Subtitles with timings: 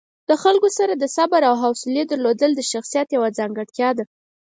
[0.29, 4.03] د خلکو سره د صبر او حوصلې درلودل د شخصیت یوه ځانګړتیا ده.